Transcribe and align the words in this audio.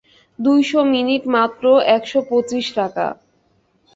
দুইশো 0.39 0.79
মিনিট 0.93 1.23
মাত্র 1.35 1.63
একশো 1.95 2.19
পঁচিশ 2.29 2.65
টাকা। 2.77 3.05